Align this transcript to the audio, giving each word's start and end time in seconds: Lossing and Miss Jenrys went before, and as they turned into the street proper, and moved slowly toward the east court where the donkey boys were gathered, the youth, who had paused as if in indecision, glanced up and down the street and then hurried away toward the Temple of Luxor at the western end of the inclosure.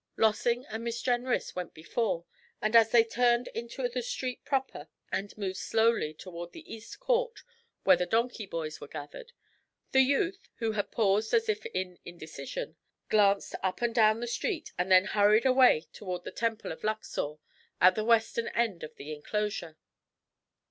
Lossing 0.17 0.65
and 0.65 0.83
Miss 0.83 0.99
Jenrys 0.99 1.55
went 1.55 1.75
before, 1.75 2.25
and 2.59 2.75
as 2.75 2.89
they 2.89 3.03
turned 3.03 3.49
into 3.49 3.87
the 3.87 4.01
street 4.01 4.43
proper, 4.43 4.87
and 5.11 5.37
moved 5.37 5.57
slowly 5.57 6.11
toward 6.11 6.53
the 6.53 6.73
east 6.73 6.99
court 6.99 7.43
where 7.83 7.95
the 7.97 8.07
donkey 8.07 8.47
boys 8.47 8.81
were 8.81 8.87
gathered, 8.87 9.31
the 9.91 10.01
youth, 10.01 10.49
who 10.55 10.71
had 10.71 10.91
paused 10.91 11.35
as 11.35 11.47
if 11.47 11.67
in 11.67 11.99
indecision, 12.03 12.77
glanced 13.09 13.53
up 13.61 13.79
and 13.83 13.93
down 13.93 14.21
the 14.21 14.25
street 14.27 14.71
and 14.75 14.91
then 14.91 15.05
hurried 15.05 15.45
away 15.45 15.85
toward 15.93 16.23
the 16.23 16.31
Temple 16.31 16.71
of 16.71 16.83
Luxor 16.83 17.35
at 17.79 17.93
the 17.93 18.03
western 18.03 18.47
end 18.55 18.81
of 18.81 18.95
the 18.95 19.13
inclosure. 19.13 19.77